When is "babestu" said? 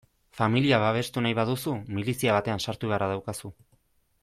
0.83-1.23